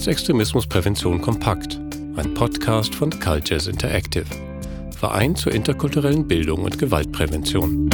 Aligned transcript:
Rechtsextremismusprävention 0.00 1.20
kompakt, 1.20 1.78
ein 2.16 2.32
Podcast 2.32 2.94
von 2.94 3.10
Cultures 3.10 3.66
Interactive, 3.66 4.24
Verein 4.96 5.36
zur 5.36 5.52
interkulturellen 5.52 6.26
Bildung 6.26 6.62
und 6.62 6.78
Gewaltprävention. 6.78 7.90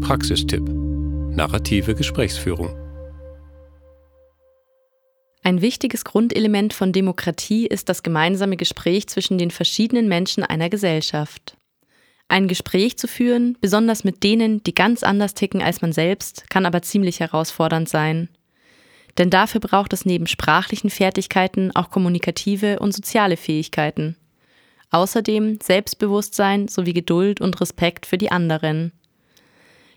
Praxistipp: 0.00 0.62
Narrative 1.36 1.94
Gesprächsführung. 1.94 2.74
Ein 5.42 5.60
wichtiges 5.60 6.06
Grundelement 6.06 6.72
von 6.72 6.92
Demokratie 6.92 7.66
ist 7.66 7.90
das 7.90 8.02
gemeinsame 8.02 8.56
Gespräch 8.56 9.08
zwischen 9.08 9.36
den 9.36 9.50
verschiedenen 9.50 10.08
Menschen 10.08 10.42
einer 10.42 10.70
Gesellschaft. 10.70 11.58
Ein 12.28 12.48
Gespräch 12.48 12.96
zu 12.96 13.06
führen, 13.06 13.56
besonders 13.60 14.02
mit 14.02 14.22
denen, 14.22 14.62
die 14.64 14.74
ganz 14.74 15.02
anders 15.02 15.34
ticken 15.34 15.62
als 15.62 15.82
man 15.82 15.92
selbst, 15.92 16.48
kann 16.50 16.66
aber 16.66 16.82
ziemlich 16.82 17.20
herausfordernd 17.20 17.88
sein. 17.88 18.28
Denn 19.18 19.30
dafür 19.30 19.60
braucht 19.60 19.92
es 19.92 20.06
neben 20.06 20.26
sprachlichen 20.26 20.90
Fertigkeiten 20.90 21.74
auch 21.76 21.90
kommunikative 21.90 22.80
und 22.80 22.92
soziale 22.92 23.36
Fähigkeiten. 23.36 24.16
Außerdem 24.90 25.58
Selbstbewusstsein 25.62 26.68
sowie 26.68 26.92
Geduld 26.92 27.40
und 27.40 27.60
Respekt 27.60 28.06
für 28.06 28.18
die 28.18 28.30
anderen. 28.30 28.92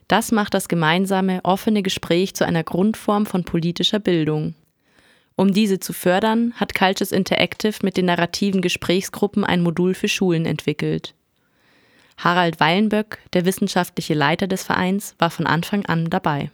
Das 0.08 0.32
macht 0.32 0.54
das 0.54 0.70
gemeinsame, 0.70 1.42
offene 1.44 1.84
Gespräch 1.84 2.36
zu 2.36 2.46
einer 2.46 2.64
Grundform 2.64 3.26
von 3.26 3.44
politischer 3.44 4.00
Bildung. 4.00 4.56
Um 5.36 5.54
diese 5.54 5.80
zu 5.80 5.94
fördern, 5.94 6.54
hat 6.56 6.74
Cultures 6.74 7.12
Interactive 7.12 7.76
mit 7.84 7.98
den 7.98 8.06
narrativen 8.06 8.62
Gesprächsgruppen 8.62 9.44
ein 9.44 9.62
Modul 9.62 9.94
für 9.94 10.08
Schulen 10.08 10.46
entwickelt. 10.46 11.14
Harald 12.18 12.60
Weilenböck, 12.60 13.20
der 13.34 13.46
wissenschaftliche 13.46 14.14
Leiter 14.14 14.48
des 14.48 14.64
Vereins, 14.64 15.16
war 15.20 15.30
von 15.30 15.46
Anfang 15.46 15.86
an 15.86 16.10
dabei. 16.10 16.52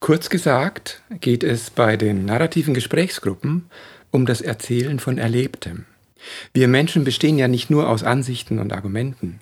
Kurz 0.00 0.30
gesagt 0.30 1.02
geht 1.20 1.44
es 1.44 1.70
bei 1.70 1.96
den 1.96 2.24
narrativen 2.24 2.74
Gesprächsgruppen 2.74 3.70
um 4.10 4.26
das 4.26 4.40
Erzählen 4.40 4.98
von 4.98 5.18
Erlebtem. 5.18 5.84
Wir 6.52 6.68
Menschen 6.68 7.04
bestehen 7.04 7.38
ja 7.38 7.48
nicht 7.48 7.70
nur 7.70 7.88
aus 7.88 8.02
Ansichten 8.02 8.58
und 8.58 8.72
Argumenten. 8.72 9.40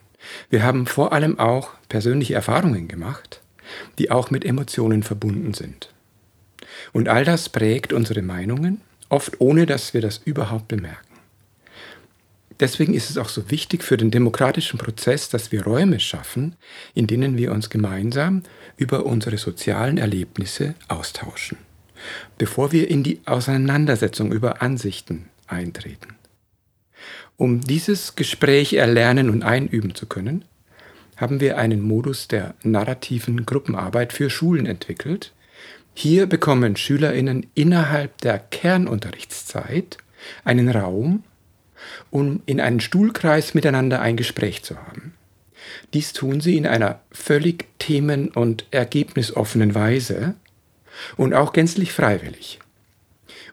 Wir 0.51 0.63
haben 0.63 0.87
vor 0.87 1.13
allem 1.13 1.39
auch 1.39 1.71
persönliche 1.89 2.35
Erfahrungen 2.35 2.89
gemacht, 2.89 3.41
die 3.99 4.11
auch 4.11 4.31
mit 4.31 4.45
Emotionen 4.45 5.03
verbunden 5.03 5.55
sind. 5.55 5.93
Und 6.93 7.09
all 7.09 7.25
das 7.25 7.49
prägt 7.49 7.93
unsere 7.93 8.23
Meinungen, 8.23 8.81
oft 9.09 9.41
ohne 9.41 9.67
dass 9.67 9.95
wir 9.95 10.01
das 10.01 10.19
überhaupt 10.19 10.69
bemerken. 10.69 11.08
Deswegen 12.61 12.95
ist 12.95 13.09
es 13.09 13.19
auch 13.19 13.29
so 13.29 13.51
wichtig 13.51 13.85
für 13.85 13.97
den 13.97 14.11
demokratischen 14.11 14.79
Prozess, 14.79 15.29
dass 15.29 15.53
wir 15.53 15.65
Räume 15.65 16.01
schaffen, 16.01 16.57
in 16.95 17.07
denen 17.07 17.37
wir 17.37 17.53
uns 17.53 17.71
gemeinsam 17.71 18.43
über 18.77 19.07
unsere 19.07 19.39
sozialen 19.39 19.97
Erlebnisse 19.97 20.75
austauschen, 20.89 21.59
bevor 22.37 22.73
wir 22.73 22.91
in 22.91 23.05
die 23.05 23.21
Auseinandersetzung 23.27 24.33
über 24.33 24.61
Ansichten 24.61 25.29
eintreten. 25.47 26.17
Um 27.37 27.61
dieses 27.61 28.17
Gespräch 28.17 28.73
erlernen 28.73 29.31
und 29.31 29.45
einüben 29.45 29.95
zu 29.95 30.07
können, 30.07 30.45
haben 31.17 31.41
wir 31.41 31.59
einen 31.59 31.81
Modus 31.81 32.27
der 32.27 32.55
narrativen 32.65 33.47
Gruppenarbeit 33.47 34.13
für 34.13 34.31
Schulen 34.31 34.67
entwickelt, 34.67 35.33
hier 35.95 36.27
bekommen 36.27 36.77
Schülerinnen 36.77 37.47
innerhalb 37.55 38.19
der 38.19 38.39
Kernunterrichtszeit 38.39 39.99
einen 40.45 40.69
Raum, 40.69 41.25
um 42.11 42.43
in 42.47 42.61
einem 42.61 42.81
Stuhlkreis 42.81 43.55
miteinander 43.55 44.01
ein 44.01 44.17
Gespräch 44.17 44.63
zu 44.63 44.77
haben. 44.77 45.15
Dies 45.95 46.13
tun 46.13 46.41
sie 46.41 46.57
in 46.57 46.67
einer 46.67 47.01
völlig 47.11 47.67
themen- 47.79 48.29
und 48.29 48.67
ergebnisoffenen 48.71 49.75
Weise 49.75 50.35
und 51.17 51.35
auch 51.35 51.53
gänzlich 51.53 51.93
freiwillig. 51.93 52.59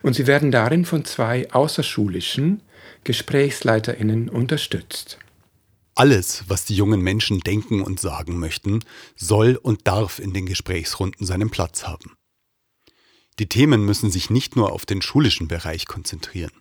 Und 0.02 0.14
sie 0.14 0.26
werden 0.26 0.50
darin 0.50 0.84
von 0.84 1.04
zwei 1.04 1.50
außerschulischen 1.50 2.60
Gesprächsleiterinnen 3.04 4.28
unterstützt. 4.28 5.18
Alles, 5.94 6.44
was 6.48 6.66
die 6.66 6.76
jungen 6.76 7.00
Menschen 7.00 7.40
denken 7.40 7.82
und 7.82 8.00
sagen 8.00 8.38
möchten, 8.38 8.84
soll 9.16 9.56
und 9.56 9.86
darf 9.86 10.18
in 10.18 10.34
den 10.34 10.44
Gesprächsrunden 10.44 11.26
seinen 11.26 11.50
Platz 11.50 11.84
haben. 11.84 12.12
Die 13.38 13.48
Themen 13.48 13.84
müssen 13.84 14.10
sich 14.10 14.28
nicht 14.28 14.56
nur 14.56 14.72
auf 14.72 14.84
den 14.84 15.00
schulischen 15.00 15.48
Bereich 15.48 15.86
konzentrieren. 15.86 16.52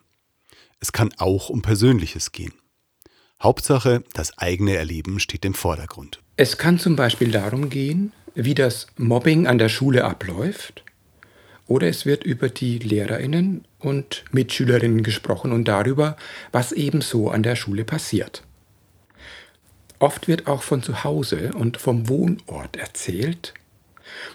Es 0.80 0.92
kann 0.92 1.12
auch 1.18 1.50
um 1.50 1.62
Persönliches 1.62 2.32
gehen. 2.32 2.54
Hauptsache, 3.42 4.04
das 4.14 4.38
eigene 4.38 4.76
Erleben 4.76 5.20
steht 5.20 5.46
im 5.46 5.54
Vordergrund. 5.54 6.22
Es 6.38 6.58
kann 6.58 6.80
zum 6.80 6.96
Beispiel 6.96 7.32
darum 7.32 7.70
gehen, 7.70 8.12
wie 8.34 8.56
das 8.56 8.88
Mobbing 8.98 9.48
an 9.48 9.58
der 9.58 9.70
Schule 9.70 10.06
abläuft, 10.06 10.84
oder 11.68 11.88
es 11.88 12.06
wird 12.06 12.24
über 12.24 12.50
die 12.50 12.78
Lehrerinnen 12.78 13.66
und 13.80 14.24
Mitschülerinnen 14.32 15.02
gesprochen 15.02 15.52
und 15.52 15.68
darüber, 15.68 16.16
was 16.52 16.72
ebenso 16.72 17.30
an 17.30 17.44
der 17.44 17.56
Schule 17.56 17.84
passiert. 17.84 18.44
Oft 19.98 20.28
wird 20.28 20.48
auch 20.48 20.62
von 20.62 20.84
zu 20.84 21.04
Hause 21.04 21.52
und 21.56 21.78
vom 21.78 22.08
Wohnort 22.08 22.76
erzählt 22.76 23.54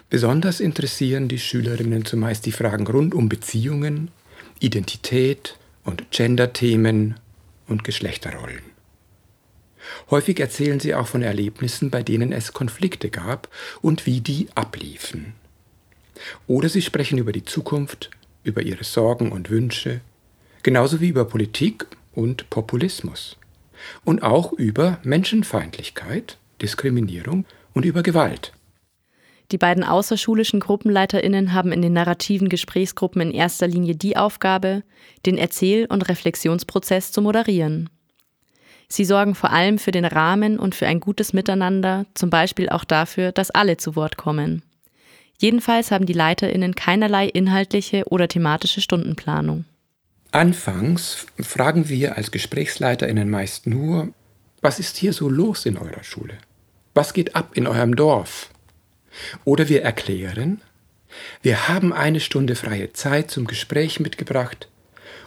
Besonders 0.09 0.59
interessieren 0.59 1.27
die 1.27 1.39
Schülerinnen 1.39 2.05
zumeist 2.05 2.45
die 2.45 2.51
Fragen 2.51 2.87
rund 2.87 3.13
um 3.13 3.29
Beziehungen, 3.29 4.11
Identität 4.59 5.57
und 5.83 6.11
Gender-Themen 6.11 7.19
und 7.67 7.83
Geschlechterrollen. 7.83 8.61
Häufig 10.09 10.39
erzählen 10.39 10.79
sie 10.79 10.93
auch 10.93 11.07
von 11.07 11.21
Erlebnissen, 11.21 11.89
bei 11.89 12.03
denen 12.03 12.31
es 12.31 12.53
Konflikte 12.53 13.09
gab 13.09 13.49
und 13.81 14.05
wie 14.05 14.21
die 14.21 14.47
abliefen. 14.55 15.33
Oder 16.47 16.69
sie 16.69 16.81
sprechen 16.81 17.17
über 17.17 17.31
die 17.31 17.45
Zukunft, 17.45 18.11
über 18.43 18.61
ihre 18.61 18.83
Sorgen 18.83 19.31
und 19.31 19.49
Wünsche, 19.49 20.01
genauso 20.63 21.01
wie 21.01 21.09
über 21.09 21.25
Politik 21.25 21.87
und 22.13 22.49
Populismus. 22.49 23.37
Und 24.05 24.21
auch 24.21 24.53
über 24.53 24.99
Menschenfeindlichkeit, 25.03 26.37
Diskriminierung 26.61 27.45
und 27.73 27.85
über 27.85 28.03
Gewalt. 28.03 28.53
Die 29.51 29.57
beiden 29.57 29.83
außerschulischen 29.83 30.61
GruppenleiterInnen 30.61 31.53
haben 31.53 31.73
in 31.73 31.81
den 31.81 31.93
narrativen 31.93 32.47
Gesprächsgruppen 32.47 33.21
in 33.21 33.31
erster 33.31 33.67
Linie 33.67 33.95
die 33.95 34.15
Aufgabe, 34.15 34.83
den 35.25 35.37
Erzähl- 35.37 35.87
und 35.87 36.07
Reflexionsprozess 36.07 37.11
zu 37.11 37.21
moderieren. 37.21 37.89
Sie 38.87 39.05
sorgen 39.05 39.35
vor 39.35 39.51
allem 39.51 39.77
für 39.77 39.91
den 39.91 40.05
Rahmen 40.05 40.57
und 40.57 40.75
für 40.75 40.87
ein 40.87 40.99
gutes 40.99 41.33
Miteinander, 41.33 42.05
zum 42.13 42.29
Beispiel 42.29 42.69
auch 42.69 42.83
dafür, 42.83 43.31
dass 43.31 43.51
alle 43.51 43.77
zu 43.77 43.95
Wort 43.95 44.17
kommen. 44.17 44.63
Jedenfalls 45.37 45.91
haben 45.91 46.05
die 46.05 46.13
LeiterInnen 46.13 46.75
keinerlei 46.75 47.27
inhaltliche 47.27 48.03
oder 48.09 48.27
thematische 48.27 48.79
Stundenplanung. 48.79 49.65
Anfangs 50.31 51.25
fragen 51.39 51.89
wir 51.89 52.15
als 52.15 52.31
GesprächsleiterInnen 52.31 53.29
meist 53.29 53.67
nur, 53.67 54.13
was 54.61 54.79
ist 54.79 54.97
hier 54.97 55.11
so 55.13 55.29
los 55.29 55.65
in 55.65 55.77
eurer 55.77 56.03
Schule? 56.03 56.37
Was 56.93 57.13
geht 57.13 57.35
ab 57.35 57.51
in 57.55 57.67
eurem 57.67 57.95
Dorf? 57.95 58.50
Oder 59.45 59.69
wir 59.69 59.81
erklären, 59.81 60.61
wir 61.41 61.67
haben 61.67 61.93
eine 61.93 62.19
Stunde 62.19 62.55
freie 62.55 62.93
Zeit 62.93 63.31
zum 63.31 63.45
Gespräch 63.47 63.99
mitgebracht 63.99 64.69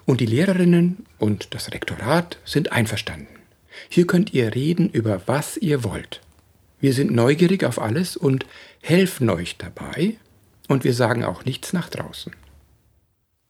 und 0.04 0.20
die 0.20 0.26
Lehrerinnen 0.26 1.06
und 1.18 1.54
das 1.54 1.72
Rektorat 1.72 2.38
sind 2.44 2.72
einverstanden. 2.72 3.28
Hier 3.88 4.06
könnt 4.06 4.32
ihr 4.32 4.54
reden 4.54 4.88
über 4.88 5.22
was 5.26 5.56
ihr 5.56 5.84
wollt. 5.84 6.20
Wir 6.80 6.92
sind 6.92 7.12
neugierig 7.12 7.64
auf 7.64 7.80
alles 7.80 8.16
und 8.16 8.46
helfen 8.82 9.30
euch 9.30 9.56
dabei 9.56 10.16
und 10.68 10.84
wir 10.84 10.94
sagen 10.94 11.24
auch 11.24 11.44
nichts 11.44 11.72
nach 11.72 11.88
draußen. 11.88 12.34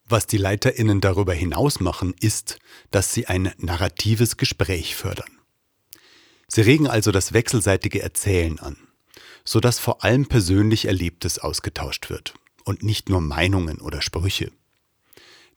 Was 0.06 0.26
die 0.26 0.38
Leiterinnen 0.38 1.00
darüber 1.00 1.32
hinaus 1.32 1.80
machen, 1.80 2.14
ist, 2.20 2.58
dass 2.90 3.14
sie 3.14 3.26
ein 3.26 3.52
narratives 3.58 4.36
Gespräch 4.36 4.94
fördern. 4.94 5.30
Sie 6.46 6.60
regen 6.60 6.86
also 6.86 7.10
das 7.10 7.32
wechselseitige 7.32 8.02
Erzählen 8.02 8.58
an 8.58 8.76
sodass 9.44 9.79
vor 9.79 10.05
allem 10.05 10.26
persönlich 10.26 10.87
Erlebtes 10.87 11.38
ausgetauscht 11.38 12.11
wird 12.11 12.35
und 12.64 12.82
nicht 12.82 13.08
nur 13.08 13.20
Meinungen 13.20 13.81
oder 13.81 14.02
Sprüche. 14.02 14.50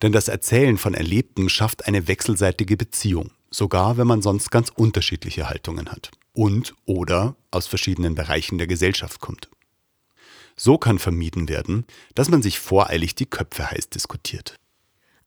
Denn 0.01 0.11
das 0.11 0.27
Erzählen 0.27 0.77
von 0.77 0.93
Erlebten 0.93 1.49
schafft 1.49 1.87
eine 1.87 2.07
wechselseitige 2.07 2.77
Beziehung, 2.77 3.31
sogar 3.49 3.97
wenn 3.97 4.07
man 4.07 4.21
sonst 4.21 4.51
ganz 4.51 4.69
unterschiedliche 4.69 5.49
Haltungen 5.49 5.89
hat 5.89 6.11
und 6.33 6.75
oder 6.85 7.35
aus 7.49 7.65
verschiedenen 7.65 8.13
Bereichen 8.13 8.57
der 8.57 8.67
Gesellschaft 8.67 9.21
kommt. 9.21 9.49
So 10.55 10.77
kann 10.77 10.99
vermieden 10.99 11.49
werden, 11.49 11.85
dass 12.15 12.29
man 12.29 12.41
sich 12.41 12.59
voreilig 12.59 13.15
die 13.15 13.25
Köpfe 13.25 13.69
heiß 13.71 13.89
diskutiert. 13.89 14.55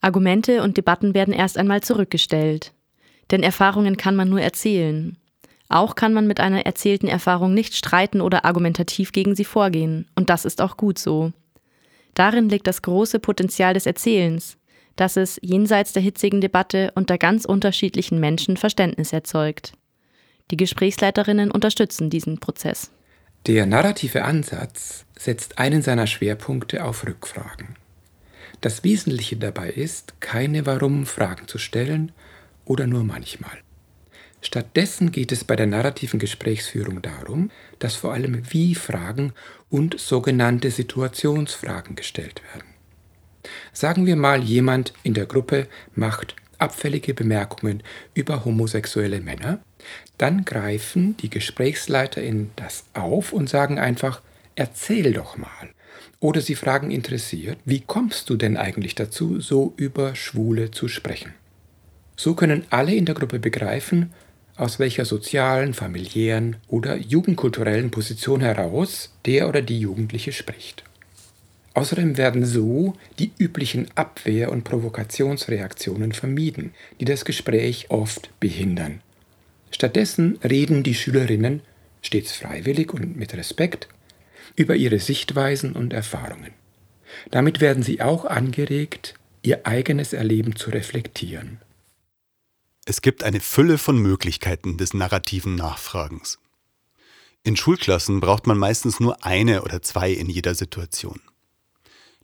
Argumente 0.00 0.62
und 0.62 0.76
Debatten 0.76 1.14
werden 1.14 1.34
erst 1.34 1.58
einmal 1.58 1.82
zurückgestellt. 1.82 2.72
Denn 3.30 3.42
Erfahrungen 3.42 3.96
kann 3.96 4.16
man 4.16 4.28
nur 4.28 4.40
erzählen. 4.40 5.16
Auch 5.70 5.94
kann 5.94 6.12
man 6.12 6.26
mit 6.26 6.40
einer 6.40 6.66
erzählten 6.66 7.06
Erfahrung 7.06 7.54
nicht 7.54 7.76
streiten 7.76 8.20
oder 8.20 8.44
argumentativ 8.44 9.12
gegen 9.12 9.36
sie 9.36 9.44
vorgehen, 9.44 10.08
und 10.16 10.28
das 10.28 10.44
ist 10.44 10.60
auch 10.60 10.76
gut 10.76 10.98
so. 10.98 11.32
Darin 12.14 12.48
liegt 12.48 12.66
das 12.66 12.82
große 12.82 13.20
Potenzial 13.20 13.72
des 13.72 13.86
Erzählens, 13.86 14.58
dass 14.96 15.16
es 15.16 15.38
jenseits 15.42 15.92
der 15.92 16.02
hitzigen 16.02 16.40
Debatte 16.40 16.90
unter 16.96 17.18
ganz 17.18 17.44
unterschiedlichen 17.44 18.18
Menschen 18.18 18.56
Verständnis 18.56 19.12
erzeugt. 19.12 19.72
Die 20.50 20.56
Gesprächsleiterinnen 20.56 21.52
unterstützen 21.52 22.10
diesen 22.10 22.40
Prozess. 22.40 22.90
Der 23.46 23.64
narrative 23.64 24.24
Ansatz 24.24 25.04
setzt 25.16 25.58
einen 25.58 25.82
seiner 25.82 26.08
Schwerpunkte 26.08 26.84
auf 26.84 27.06
Rückfragen. 27.06 27.76
Das 28.60 28.82
Wesentliche 28.82 29.36
dabei 29.36 29.70
ist, 29.70 30.20
keine 30.20 30.66
Warum-Fragen 30.66 31.46
zu 31.46 31.58
stellen 31.58 32.10
oder 32.64 32.88
nur 32.88 33.04
manchmal. 33.04 33.58
Stattdessen 34.42 35.12
geht 35.12 35.32
es 35.32 35.44
bei 35.44 35.56
der 35.56 35.66
narrativen 35.66 36.18
Gesprächsführung 36.18 37.02
darum, 37.02 37.50
dass 37.78 37.94
vor 37.94 38.12
allem 38.12 38.42
Wie-Fragen 38.50 39.32
und 39.68 40.00
sogenannte 40.00 40.70
Situationsfragen 40.70 41.94
gestellt 41.94 42.42
werden. 42.52 42.68
Sagen 43.72 44.06
wir 44.06 44.16
mal, 44.16 44.42
jemand 44.42 44.92
in 45.02 45.14
der 45.14 45.26
Gruppe 45.26 45.66
macht 45.94 46.34
abfällige 46.58 47.14
Bemerkungen 47.14 47.82
über 48.14 48.44
homosexuelle 48.44 49.20
Männer, 49.20 49.60
dann 50.18 50.44
greifen 50.44 51.16
die 51.18 51.30
GesprächsleiterInnen 51.30 52.50
das 52.56 52.84
auf 52.92 53.32
und 53.32 53.48
sagen 53.48 53.78
einfach, 53.78 54.20
erzähl 54.54 55.12
doch 55.12 55.38
mal. 55.38 55.70
Oder 56.18 56.42
sie 56.42 56.54
fragen 56.54 56.90
interessiert, 56.90 57.58
wie 57.64 57.80
kommst 57.80 58.28
du 58.28 58.36
denn 58.36 58.58
eigentlich 58.58 58.94
dazu, 58.94 59.40
so 59.40 59.72
über 59.76 60.14
Schwule 60.14 60.70
zu 60.70 60.86
sprechen? 60.88 61.32
So 62.14 62.34
können 62.34 62.66
alle 62.68 62.94
in 62.94 63.06
der 63.06 63.14
Gruppe 63.14 63.38
begreifen, 63.38 64.12
aus 64.60 64.78
welcher 64.78 65.04
sozialen, 65.04 65.74
familiären 65.74 66.56
oder 66.68 66.96
jugendkulturellen 66.96 67.90
Position 67.90 68.40
heraus 68.40 69.12
der 69.24 69.48
oder 69.48 69.62
die 69.62 69.80
Jugendliche 69.80 70.32
spricht. 70.32 70.84
Außerdem 71.74 72.18
werden 72.18 72.44
so 72.44 72.94
die 73.18 73.30
üblichen 73.38 73.88
Abwehr- 73.94 74.50
und 74.50 74.64
Provokationsreaktionen 74.64 76.12
vermieden, 76.12 76.74
die 76.98 77.04
das 77.04 77.24
Gespräch 77.24 77.86
oft 77.90 78.30
behindern. 78.40 79.00
Stattdessen 79.70 80.38
reden 80.42 80.82
die 80.82 80.94
Schülerinnen, 80.94 81.62
stets 82.02 82.32
freiwillig 82.32 82.92
und 82.92 83.16
mit 83.16 83.34
Respekt, 83.34 83.88
über 84.56 84.74
ihre 84.74 84.98
Sichtweisen 84.98 85.72
und 85.72 85.92
Erfahrungen. 85.92 86.52
Damit 87.30 87.60
werden 87.60 87.82
sie 87.82 88.00
auch 88.02 88.24
angeregt, 88.24 89.14
ihr 89.42 89.66
eigenes 89.66 90.12
Erleben 90.12 90.56
zu 90.56 90.70
reflektieren. 90.70 91.58
Es 92.84 93.02
gibt 93.02 93.22
eine 93.22 93.40
Fülle 93.40 93.78
von 93.78 93.98
Möglichkeiten 93.98 94.76
des 94.76 94.94
narrativen 94.94 95.54
Nachfragens. 95.54 96.38
In 97.42 97.56
Schulklassen 97.56 98.20
braucht 98.20 98.46
man 98.46 98.58
meistens 98.58 99.00
nur 99.00 99.24
eine 99.24 99.62
oder 99.62 99.82
zwei 99.82 100.10
in 100.10 100.28
jeder 100.28 100.54
Situation. 100.54 101.20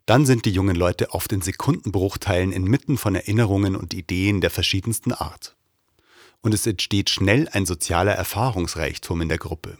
Dann 0.05 0.25
sind 0.25 0.45
die 0.45 0.51
jungen 0.51 0.75
Leute 0.75 1.11
oft 1.11 1.31
in 1.33 1.41
Sekundenbruchteilen 1.41 2.51
inmitten 2.51 2.97
von 2.97 3.15
Erinnerungen 3.15 3.75
und 3.75 3.93
Ideen 3.93 4.41
der 4.41 4.49
verschiedensten 4.49 5.11
Art. 5.11 5.55
Und 6.41 6.53
es 6.53 6.65
entsteht 6.65 7.09
schnell 7.09 7.49
ein 7.51 7.65
sozialer 7.65 8.13
Erfahrungsreichtum 8.13 9.21
in 9.21 9.29
der 9.29 9.37
Gruppe. 9.37 9.77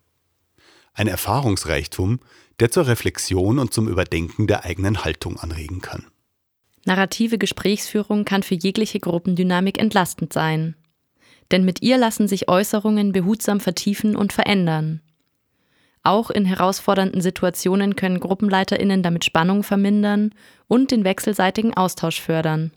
Ein 0.94 1.07
Erfahrungsreichtum, 1.07 2.19
der 2.59 2.71
zur 2.71 2.88
Reflexion 2.88 3.59
und 3.59 3.74
zum 3.74 3.88
Überdenken 3.88 4.47
der 4.47 4.65
eigenen 4.65 5.03
Haltung 5.03 5.38
anregen 5.38 5.81
kann. 5.81 6.07
Narrative 6.88 7.38
Gesprächsführung 7.38 8.24
kann 8.24 8.44
für 8.44 8.56
jegliche 8.56 9.00
Gruppendynamik 9.00 9.78
entlastend 9.78 10.31
sein. 10.31 10.75
Denn 11.51 11.66
mit 11.66 11.81
ihr 11.81 11.98
lassen 11.98 12.28
sich 12.28 12.48
Äußerungen 12.48 13.12
behutsam 13.12 13.60
vertiefen 13.60 14.16
und 14.16 14.34
verändern. 14.34 15.01
Auch 16.04 16.30
in 16.30 16.45
herausfordernden 16.45 17.19
Situationen 17.19 17.98
können 17.98 18.22
Gruppenleiterinnen 18.22 19.04
damit 19.04 19.25
Spannung 19.25 19.63
vermindern 19.63 20.34
und 20.68 20.92
den 20.92 21.04
wechselseitigen 21.04 21.74
Austausch 21.75 22.22
fördern. 22.22 22.72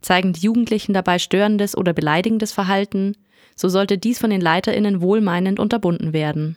Zeigen 0.00 0.32
die 0.32 0.40
Jugendlichen 0.40 0.94
dabei 0.94 1.18
störendes 1.18 1.76
oder 1.76 1.92
beleidigendes 1.92 2.52
Verhalten, 2.52 3.18
so 3.54 3.68
sollte 3.68 3.98
dies 3.98 4.18
von 4.18 4.30
den 4.30 4.40
Leiterinnen 4.40 5.02
wohlmeinend 5.02 5.60
unterbunden 5.60 6.14
werden. 6.14 6.56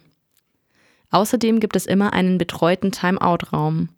Außerdem 1.12 1.60
gibt 1.60 1.76
es 1.76 1.86
immer 1.86 2.14
einen 2.14 2.38
betreuten 2.38 2.94
Time-out-Raum. 2.94 3.90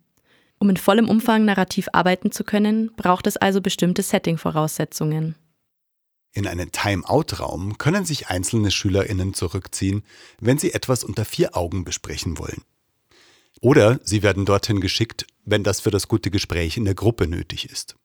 Um 0.60 0.70
in 0.70 0.78
vollem 0.78 1.10
Umfang 1.10 1.46
narrativ 1.46 1.88
arbeiten 1.94 2.32
zu 2.32 2.44
können, 2.44 2.92
braucht 2.96 3.28
es 3.28 3.38
also 3.38 3.62
bestimmte 3.62 4.02
Setting-Voraussetzungen. 4.02 5.36
In 6.32 6.48
einen 6.48 6.72
Time-out-Raum 6.72 7.78
können 7.78 8.06
sich 8.06 8.28
einzelne 8.28 8.72
SchülerInnen 8.72 9.34
zurückziehen, 9.34 10.04
wenn 10.40 10.58
sie 10.58 10.74
etwas 10.74 11.04
unter 11.04 11.24
vier 11.24 11.56
Augen 11.56 11.84
besprechen 11.84 12.38
wollen. 12.38 12.64
Oder 13.62 14.00
sie 14.04 14.22
werden 14.22 14.46
dorthin 14.46 14.82
geschickt, 14.82 15.26
wenn 15.46 15.64
das 15.64 15.80
für 15.80 15.92
das 15.92 16.08
gute 16.08 16.32
Gespräch 16.32 16.78
in 16.78 16.86
der 16.86 16.96
Gruppe 16.96 17.28
nötig 17.28 17.70
ist. 17.70 17.96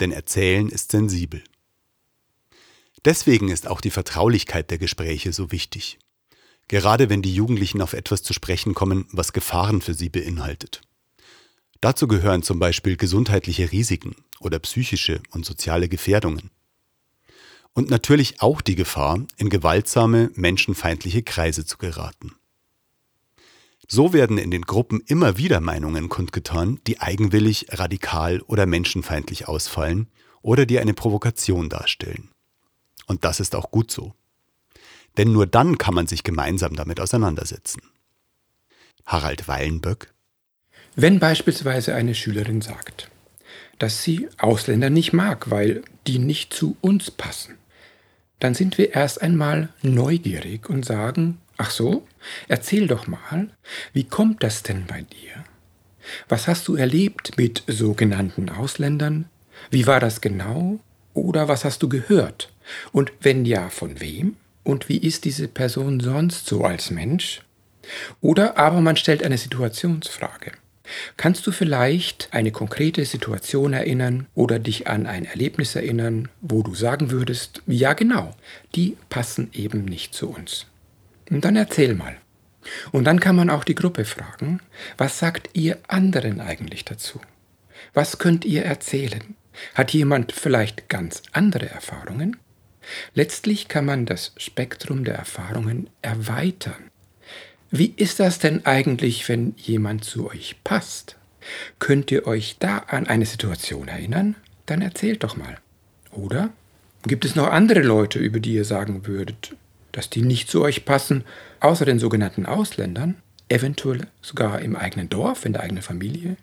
Denn 0.00 0.10
Erzählen 0.10 0.68
ist 0.70 0.90
sensibel. 0.90 1.44
Deswegen 3.04 3.48
ist 3.50 3.68
auch 3.68 3.82
die 3.82 3.90
Vertraulichkeit 3.90 4.70
der 4.70 4.78
Gespräche 4.78 5.32
so 5.32 5.52
wichtig 5.52 5.98
gerade 6.68 7.10
wenn 7.10 7.22
die 7.22 7.34
Jugendlichen 7.34 7.80
auf 7.82 7.92
etwas 7.92 8.22
zu 8.22 8.32
sprechen 8.32 8.74
kommen, 8.74 9.06
was 9.12 9.32
Gefahren 9.32 9.80
für 9.80 9.94
sie 9.94 10.08
beinhaltet. 10.08 10.82
Dazu 11.84 12.08
gehören 12.08 12.42
zum 12.42 12.58
Beispiel 12.58 12.96
gesundheitliche 12.96 13.70
Risiken 13.70 14.16
oder 14.40 14.58
psychische 14.58 15.20
und 15.32 15.44
soziale 15.44 15.86
Gefährdungen. 15.86 16.50
Und 17.74 17.90
natürlich 17.90 18.40
auch 18.40 18.62
die 18.62 18.74
Gefahr, 18.74 19.20
in 19.36 19.50
gewaltsame, 19.50 20.30
menschenfeindliche 20.34 21.22
Kreise 21.22 21.66
zu 21.66 21.76
geraten. 21.76 22.36
So 23.86 24.14
werden 24.14 24.38
in 24.38 24.50
den 24.50 24.62
Gruppen 24.62 25.02
immer 25.08 25.36
wieder 25.36 25.60
Meinungen 25.60 26.08
kundgetan, 26.08 26.80
die 26.86 27.02
eigenwillig, 27.02 27.66
radikal 27.68 28.40
oder 28.40 28.64
menschenfeindlich 28.64 29.46
ausfallen 29.46 30.08
oder 30.40 30.64
die 30.64 30.78
eine 30.78 30.94
Provokation 30.94 31.68
darstellen. 31.68 32.30
Und 33.04 33.26
das 33.26 33.40
ist 33.40 33.54
auch 33.54 33.70
gut 33.70 33.90
so. 33.90 34.14
Denn 35.18 35.32
nur 35.32 35.46
dann 35.46 35.76
kann 35.76 35.92
man 35.92 36.06
sich 36.06 36.22
gemeinsam 36.22 36.76
damit 36.76 36.98
auseinandersetzen. 36.98 37.82
Harald 39.04 39.48
Weilenböck 39.48 40.13
Wenn 40.96 41.18
beispielsweise 41.18 41.94
eine 41.94 42.14
Schülerin 42.14 42.60
sagt, 42.60 43.10
dass 43.78 44.02
sie 44.02 44.28
Ausländer 44.38 44.90
nicht 44.90 45.12
mag, 45.12 45.50
weil 45.50 45.82
die 46.06 46.18
nicht 46.18 46.54
zu 46.54 46.76
uns 46.80 47.10
passen, 47.10 47.56
dann 48.40 48.54
sind 48.54 48.78
wir 48.78 48.94
erst 48.94 49.22
einmal 49.22 49.68
neugierig 49.82 50.68
und 50.68 50.84
sagen, 50.84 51.38
ach 51.56 51.70
so, 51.70 52.06
erzähl 52.48 52.86
doch 52.86 53.06
mal, 53.06 53.48
wie 53.92 54.04
kommt 54.04 54.42
das 54.42 54.62
denn 54.62 54.86
bei 54.86 55.02
dir? 55.02 55.44
Was 56.28 56.46
hast 56.48 56.68
du 56.68 56.76
erlebt 56.76 57.36
mit 57.38 57.62
sogenannten 57.66 58.50
Ausländern? 58.50 59.26
Wie 59.70 59.86
war 59.86 60.00
das 60.00 60.20
genau? 60.20 60.80
Oder 61.14 61.48
was 61.48 61.64
hast 61.64 61.82
du 61.82 61.88
gehört? 61.88 62.52
Und 62.92 63.12
wenn 63.20 63.44
ja, 63.44 63.70
von 63.70 64.00
wem? 64.00 64.36
und 64.64 64.88
wie 64.88 64.96
ist 64.96 65.24
diese 65.24 65.46
Person 65.46 66.00
sonst 66.00 66.46
so 66.46 66.64
als 66.64 66.90
Mensch? 66.90 67.42
Oder 68.20 68.58
aber 68.58 68.80
man 68.80 68.96
stellt 68.96 69.22
eine 69.22 69.38
Situationsfrage. 69.38 70.52
Kannst 71.16 71.46
du 71.46 71.52
vielleicht 71.52 72.28
eine 72.32 72.52
konkrete 72.52 73.04
Situation 73.04 73.72
erinnern 73.72 74.26
oder 74.34 74.58
dich 74.58 74.86
an 74.86 75.06
ein 75.06 75.24
Erlebnis 75.24 75.74
erinnern, 75.74 76.28
wo 76.40 76.62
du 76.62 76.74
sagen 76.74 77.10
würdest, 77.10 77.62
ja 77.66 77.94
genau, 77.94 78.34
die 78.74 78.96
passen 79.08 79.50
eben 79.52 79.84
nicht 79.84 80.14
zu 80.14 80.28
uns. 80.28 80.66
Und 81.30 81.44
dann 81.44 81.56
erzähl 81.56 81.94
mal. 81.94 82.16
Und 82.92 83.04
dann 83.04 83.20
kann 83.20 83.36
man 83.36 83.50
auch 83.50 83.64
die 83.64 83.74
Gruppe 83.74 84.04
fragen, 84.04 84.60
was 84.96 85.18
sagt 85.18 85.50
ihr 85.54 85.78
anderen 85.88 86.40
eigentlich 86.40 86.84
dazu? 86.84 87.20
Was 87.92 88.18
könnt 88.18 88.44
ihr 88.44 88.64
erzählen? 88.64 89.36
Hat 89.74 89.92
jemand 89.92 90.32
vielleicht 90.32 90.88
ganz 90.88 91.22
andere 91.32 91.68
Erfahrungen? 91.68 92.36
Letztlich 93.14 93.68
kann 93.68 93.86
man 93.86 94.06
das 94.06 94.32
Spektrum 94.36 95.04
der 95.04 95.14
Erfahrungen 95.14 95.88
erweitern. 96.02 96.90
Wie 97.76 97.92
ist 97.96 98.20
das 98.20 98.38
denn 98.38 98.64
eigentlich, 98.66 99.28
wenn 99.28 99.56
jemand 99.56 100.04
zu 100.04 100.30
euch 100.30 100.54
passt? 100.62 101.16
Könnt 101.80 102.12
ihr 102.12 102.24
euch 102.24 102.54
da 102.60 102.78
an 102.78 103.08
eine 103.08 103.26
Situation 103.26 103.88
erinnern? 103.88 104.36
Dann 104.66 104.80
erzählt 104.80 105.24
doch 105.24 105.36
mal. 105.36 105.58
Oder 106.12 106.50
gibt 107.02 107.24
es 107.24 107.34
noch 107.34 107.48
andere 107.48 107.80
Leute, 107.80 108.20
über 108.20 108.38
die 108.38 108.54
ihr 108.54 108.64
sagen 108.64 109.08
würdet, 109.08 109.56
dass 109.90 110.08
die 110.08 110.22
nicht 110.22 110.48
zu 110.48 110.62
euch 110.62 110.84
passen, 110.84 111.24
außer 111.58 111.84
den 111.84 111.98
sogenannten 111.98 112.46
Ausländern, 112.46 113.16
eventuell 113.48 114.06
sogar 114.22 114.60
im 114.60 114.76
eigenen 114.76 115.08
Dorf, 115.08 115.44
in 115.44 115.52
der 115.52 115.64
eigenen 115.64 115.82
Familie? 115.82 116.36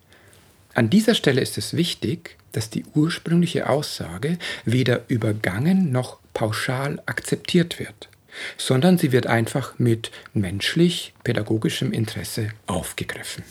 An 0.73 0.89
dieser 0.89 1.15
Stelle 1.15 1.39
ist 1.39 1.57
es 1.57 1.77
wichtig, 1.77 2.35
dass 2.51 2.69
die 2.69 2.83
ursprüngliche 2.93 3.69
Aussage 3.69 4.37
weder 4.65 5.03
übergangen 5.07 5.93
noch 5.93 6.19
pauschal 6.33 7.01
akzeptiert 7.05 7.79
wird, 7.79 8.09
sondern 8.57 8.97
sie 8.97 9.11
wird 9.11 9.27
einfach 9.27 9.77
mit 9.79 10.11
menschlich-pädagogischem 10.33 11.91
Interesse 11.91 12.49
aufgegriffen. 12.67 13.43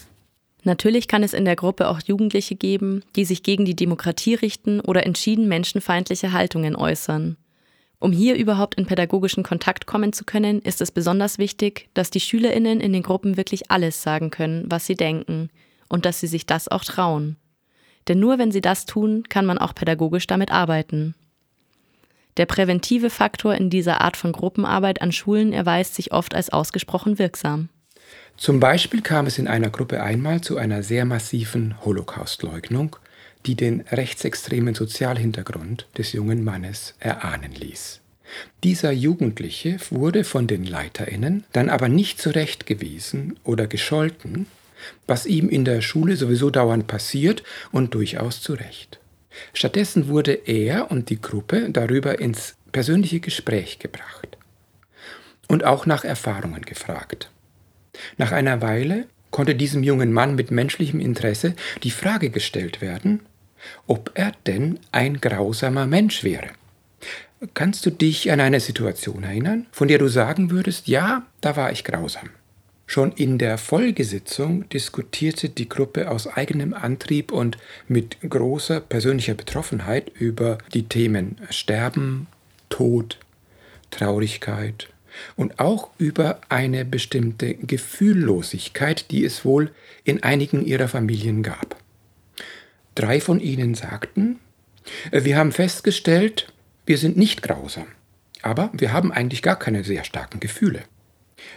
Natürlich 0.63 1.09
kann 1.09 1.23
es 1.23 1.33
in 1.33 1.45
der 1.45 1.57
Gruppe 1.57 1.89
auch 1.89 2.01
Jugendliche 2.05 2.55
geben, 2.55 3.03
die 3.17 3.25
sich 3.25 3.43
gegen 3.43 3.65
die 3.65 3.77
Demokratie 3.77 4.35
richten 4.35 4.81
oder 4.81 5.07
entschieden 5.07 5.49
menschenfeindliche 5.49 6.33
Haltungen 6.33 6.77
äußern. 6.77 7.37
Um 7.99 8.13
hier 8.13 8.37
überhaupt 8.37 8.77
in 8.77 8.87
pädagogischen 8.87 9.43
Kontakt 9.43 9.87
kommen 9.87 10.13
zu 10.13 10.25
können, 10.25 10.61
ist 10.63 10.81
es 10.81 10.91
besonders 10.91 11.39
wichtig, 11.39 11.89
dass 11.93 12.11
die 12.11 12.21
Schülerinnen 12.21 12.81
in 12.81 12.93
den 12.93 13.03
Gruppen 13.03 13.37
wirklich 13.37 13.71
alles 13.71 14.03
sagen 14.03 14.31
können, 14.31 14.65
was 14.69 14.87
sie 14.87 14.95
denken, 14.95 15.51
und 15.89 16.07
dass 16.07 16.21
sie 16.21 16.27
sich 16.27 16.47
das 16.47 16.69
auch 16.69 16.85
trauen. 16.85 17.37
Denn 18.09 18.19
nur 18.19 18.39
wenn 18.39 18.53
sie 18.53 18.63
das 18.63 18.87
tun, 18.87 19.25
kann 19.29 19.45
man 19.45 19.59
auch 19.59 19.75
pädagogisch 19.75 20.27
damit 20.27 20.51
arbeiten. 20.51 21.15
Der 22.41 22.47
präventive 22.47 23.11
Faktor 23.11 23.55
in 23.55 23.69
dieser 23.69 24.01
Art 24.01 24.17
von 24.17 24.33
Gruppenarbeit 24.33 25.03
an 25.03 25.13
Schulen 25.13 25.53
erweist 25.53 25.95
sich 25.95 26.11
oft 26.13 26.35
als 26.35 26.49
ausgesprochen 26.49 27.19
wirksam. 27.19 27.69
Zum 28.39 28.61
Beispiel 28.61 29.03
kam 29.03 29.27
es 29.27 29.37
in 29.37 29.47
einer 29.47 29.69
Gruppe 29.69 30.03
einmal 30.03 30.41
zu 30.41 30.57
einer 30.57 30.83
sehr 30.83 31.05
massiven 31.05 31.75
Holocaustleugnung, 31.85 32.97
die 33.45 33.57
den 33.57 33.83
rechtsextremen 33.93 34.75
Sozialhintergrund 34.75 35.87
des 35.99 36.15
jungen 36.15 36.43
Mannes 36.43 36.95
erahnen 36.99 37.53
ließ. 37.53 38.01
Dieser 38.65 38.91
Jugendliche 38.91 39.77
wurde 39.91 40.25
von 40.25 40.47
den 40.47 40.65
Leiterinnen 40.65 41.45
dann 41.53 41.69
aber 41.69 41.91
nicht 41.91 42.23
zurechtgewiesen 42.23 43.39
oder 43.45 43.67
gescholten, 43.67 44.47
was 45.07 45.27
ihm 45.27 45.51
in 45.51 45.67
der 45.67 45.83
Schule 45.83 46.17
sowieso 46.17 46.49
dauernd 46.49 46.87
passiert 46.87 47.43
und 47.71 47.93
durchaus 47.93 48.41
zu 48.41 48.55
Recht. 48.55 49.00
Stattdessen 49.55 50.09
wurde 50.09 50.33
er 50.33 50.91
und 50.91 51.11
die 51.11 51.21
Gruppe 51.21 51.71
darüber 51.71 52.19
ins 52.19 52.57
persönliche 52.73 53.21
Gespräch 53.21 53.79
gebracht 53.79 54.37
und 55.49 55.65
auch 55.65 55.87
nach 55.87 56.05
Erfahrungen 56.05 56.63
gefragt. 56.63 57.31
Nach 58.17 58.33
einer 58.33 58.63
Weile 58.63 59.07
konnte 59.31 59.55
diesem 59.55 59.83
jungen 59.83 60.13
Mann 60.13 60.35
mit 60.35 60.51
menschlichem 60.51 61.01
Interesse 61.01 61.55
die 61.83 61.91
Frage 61.91 62.31
gestellt 62.31 62.81
werden, 62.81 63.21
ob 63.87 64.13
er 64.15 64.33
denn 64.47 64.79
ein 64.93 65.21
grausamer 65.21 65.87
Mensch 65.87 66.25
wäre. 66.25 66.51
Kannst 67.55 67.87
du 67.87 67.91
dich 67.91 68.31
an 68.31 68.41
eine 68.41 68.61
Situation 68.61 69.23
erinnern, 69.23 69.67
von 69.73 69.89
der 69.89 69.99
du 69.99 70.09
sagen 70.09 70.51
würdest, 70.51 70.89
ja, 70.89 71.27
da 71.41 71.57
war 71.57 71.73
ich 71.73 71.85
grausam? 71.85 72.31
Schon 72.91 73.13
in 73.13 73.39
der 73.39 73.57
Folgesitzung 73.57 74.69
diskutierte 74.69 75.49
die 75.49 75.69
Gruppe 75.69 76.11
aus 76.11 76.27
eigenem 76.27 76.75
Antrieb 76.75 77.31
und 77.31 77.57
mit 77.87 78.17
großer 78.29 78.81
persönlicher 78.81 79.35
Betroffenheit 79.35 80.11
über 80.19 80.59
die 80.75 80.89
Themen 80.89 81.37
Sterben, 81.51 82.27
Tod, 82.69 83.21
Traurigkeit, 83.93 84.89
und 85.37 85.61
auch 85.61 85.91
über 85.99 86.41
eine 86.49 86.85
bestimmte 86.85 87.55
Gefühllosigkeit, 87.55 89.09
die 89.13 89.25
es 89.25 89.45
wohl 89.45 89.71
in 90.03 90.25
einigen 90.25 90.67
ihrer 90.67 90.89
Familien 90.89 91.45
gab. 91.45 91.77
Drei 92.97 93.21
von 93.21 93.39
ihnen 93.39 93.77
sagten, 93.77 94.41
wir 95.13 95.37
haben 95.37 95.53
festgestellt, 95.53 96.53
wir 96.87 96.99
sind 96.99 97.17
nicht 97.17 97.45
grausam, 97.45 97.87
aber 98.43 98.69
wir 98.73 98.93
haben 98.93 99.13
eigentlich 99.13 99.43
gar 99.43 99.61
keine 99.61 99.85
sehr 99.85 100.03
starken 100.03 100.41
Gefühle. 100.41 100.83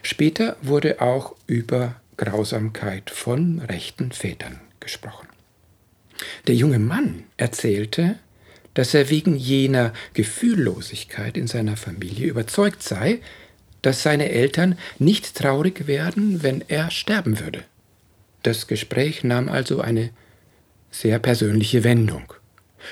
Später 0.01 0.57
wurde 0.61 1.01
auch 1.01 1.35
über 1.47 1.95
Grausamkeit 2.17 3.09
von 3.09 3.59
rechten 3.59 4.11
Vätern 4.11 4.59
gesprochen. 4.79 5.27
Der 6.47 6.55
junge 6.55 6.79
Mann 6.79 7.23
erzählte, 7.37 8.17
dass 8.73 8.93
er 8.93 9.09
wegen 9.09 9.35
jener 9.35 9.93
Gefühllosigkeit 10.13 11.37
in 11.37 11.47
seiner 11.47 11.77
Familie 11.77 12.27
überzeugt 12.27 12.83
sei, 12.83 13.19
dass 13.81 14.03
seine 14.03 14.29
Eltern 14.29 14.77
nicht 14.97 15.35
traurig 15.35 15.87
werden, 15.87 16.41
wenn 16.41 16.63
er 16.67 16.89
sterben 16.89 17.39
würde. 17.39 17.63
Das 18.41 18.67
Gespräch 18.67 19.23
nahm 19.23 19.49
also 19.49 19.81
eine 19.81 20.09
sehr 20.91 21.19
persönliche 21.19 21.83
Wendung. 21.83 22.33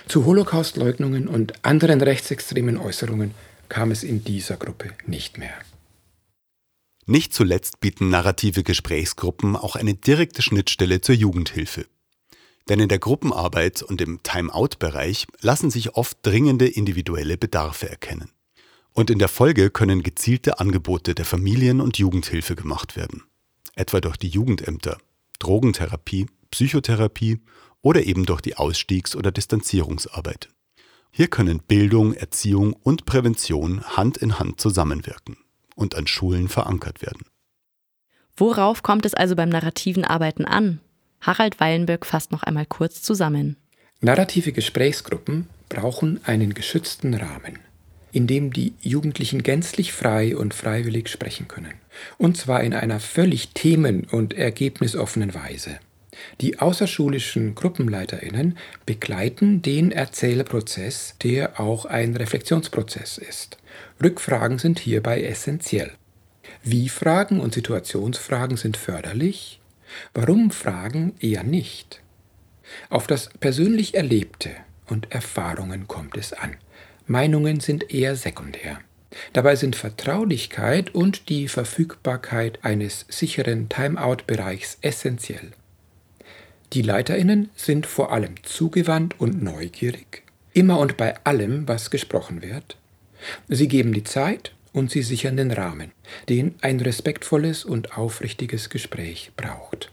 Zu 0.08 0.26
Holocaustleugnungen 0.26 1.28
und 1.28 1.66
anderen 1.66 2.02
rechtsextremen 2.02 2.78
Äußerungen 2.78 3.34
kam 3.70 3.92
es 3.92 4.04
in 4.04 4.24
dieser 4.24 4.58
Gruppe 4.58 4.90
nicht 5.06 5.38
mehr. 5.38 5.54
Nicht 7.08 7.34
zuletzt 7.34 7.80
bieten 7.80 8.10
narrative 8.10 8.64
Gesprächsgruppen 8.64 9.56
auch 9.56 9.76
eine 9.76 9.96
direkte 9.96 10.42
Schnittstelle 10.42 11.02
zur 11.02 11.16
Jugendhilfe. 11.16 11.88
Denn 12.70 12.80
in 12.80 12.90
der 12.90 13.00
Gruppenarbeit 13.00 13.82
und 13.82 14.02
im 14.02 14.22
Time-out-Bereich 14.22 15.26
lassen 15.42 15.72
sich 15.72 15.96
oft 15.96 16.20
dringende 16.22 16.68
individuelle 16.68 17.38
Bedarfe 17.38 17.90
erkennen. 17.90 18.30
Und 18.94 19.10
in 19.10 19.20
der 19.20 19.30
Folge 19.30 19.72
können 19.72 20.04
gezielte 20.04 20.60
Angebote 20.60 21.16
der 21.16 21.26
Familien- 21.26 21.82
und 21.82 21.98
Jugendhilfe 21.98 22.56
gemacht 22.56 22.96
werden. 22.96 23.24
Etwa 23.74 24.00
durch 24.00 24.18
die 24.18 24.28
Jugendämter, 24.28 24.98
Drogentherapie, 25.40 26.28
Psychotherapie 26.52 27.40
oder 27.82 28.04
eben 28.04 28.26
durch 28.26 28.42
die 28.42 28.58
Ausstiegs- 28.58 29.16
oder 29.16 29.32
Distanzierungsarbeit. 29.32 30.50
Hier 31.10 31.30
können 31.30 31.60
Bildung, 31.60 32.14
Erziehung 32.14 32.74
und 32.74 33.06
Prävention 33.06 33.82
Hand 33.84 34.18
in 34.18 34.38
Hand 34.38 34.62
zusammenwirken 34.62 35.38
und 35.76 35.96
an 35.96 36.08
Schulen 36.08 36.48
verankert 36.48 37.02
werden. 37.02 37.26
Worauf 38.38 38.84
kommt 38.84 39.06
es 39.06 39.14
also 39.14 39.36
beim 39.36 39.50
narrativen 39.50 40.06
Arbeiten 40.06 40.46
an? 40.46 40.80
Harald 41.22 41.60
Weilenböck 41.60 42.06
fasst 42.06 42.32
noch 42.32 42.44
einmal 42.44 42.66
kurz 42.66 43.02
zusammen. 43.02 43.58
Narrative 44.00 44.52
Gesprächsgruppen 44.52 45.48
brauchen 45.70 46.20
einen 46.26 46.54
geschützten 46.54 47.14
Rahmen 47.14 47.60
in 48.12 48.28
dem 48.28 48.52
die 48.52 48.74
Jugendlichen 48.82 49.44
gänzlich 49.44 49.94
frei 49.94 50.36
und 50.36 50.54
freiwillig 50.54 51.10
sprechen 51.10 51.48
können. 51.48 51.74
Und 52.18 52.38
zwar 52.38 52.64
in 52.64 52.74
einer 52.74 53.00
völlig 53.00 53.50
themen- 53.50 54.06
und 54.06 54.34
ergebnisoffenen 54.34 55.34
Weise. 55.34 55.80
Die 56.40 56.60
außerschulischen 56.60 57.56
Gruppenleiterinnen 57.56 58.58
begleiten 58.86 59.62
den 59.62 59.92
Erzählprozess, 59.92 61.16
der 61.24 61.60
auch 61.60 61.86
ein 61.86 62.16
Reflexionsprozess 62.16 63.18
ist. 63.18 63.58
Rückfragen 64.02 64.60
sind 64.60 64.80
hierbei 64.80 65.24
essentiell. 65.24 65.92
Wie-Fragen 66.64 67.40
und 67.40 67.54
Situationsfragen 67.54 68.58
sind 68.58 68.78
förderlich, 68.78 69.62
Warum-Fragen 70.14 71.14
eher 71.20 71.44
nicht. 71.44 72.02
Auf 72.90 73.08
das 73.08 73.30
persönlich 73.40 73.96
Erlebte 73.96 74.52
und 74.88 75.12
Erfahrungen 75.12 75.88
kommt 75.88 76.18
es 76.18 76.34
an. 76.34 76.56
Meinungen 77.08 77.60
sind 77.60 77.94
eher 77.94 78.16
sekundär. 78.16 78.80
Dabei 79.34 79.56
sind 79.56 79.76
Vertraulichkeit 79.76 80.96
und 80.96 81.28
die 81.28 81.50
Verfügbarkeit 81.50 82.60
eines 82.64 83.06
sicheren 83.10 83.68
Timeout-Bereichs 83.68 84.78
essentiell. 84.82 85.52
Die 86.74 86.82
Leiterinnen 86.82 87.50
sind 87.54 87.86
vor 87.86 88.14
allem 88.14 88.36
zugewandt 88.44 89.20
und 89.20 89.44
neugierig, 89.44 90.24
immer 90.54 90.80
und 90.80 90.96
bei 90.96 91.16
allem, 91.26 91.68
was 91.68 91.92
gesprochen 91.92 92.42
wird. 92.42 92.78
Sie 93.50 93.68
geben 93.68 93.94
die 93.94 94.06
Zeit 94.06 94.54
und 94.72 94.90
sie 94.90 95.02
sichern 95.02 95.36
den 95.36 95.52
Rahmen, 95.52 95.92
den 96.30 96.56
ein 96.62 96.80
respektvolles 96.80 97.66
und 97.66 97.98
aufrichtiges 97.98 98.70
Gespräch 98.70 99.32
braucht. 99.36 99.92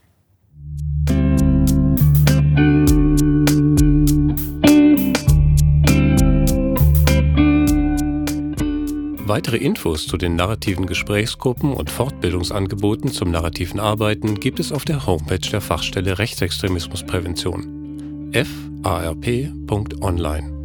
Weitere 9.29 9.59
Infos 9.59 10.07
zu 10.07 10.17
den 10.17 10.37
narrativen 10.37 10.87
Gesprächsgruppen 10.87 11.75
und 11.75 11.91
Fortbildungsangeboten 11.91 13.13
zum 13.13 13.31
narrativen 13.31 13.79
Arbeiten 13.79 14.41
gibt 14.41 14.59
es 14.59 14.73
auf 14.73 14.87
der 14.87 15.05
Homepage 15.05 15.39
der 15.39 15.61
Fachstelle 15.61 16.19
Rechtsextremismusprävention 16.19 18.33
farp.online. 18.83 20.58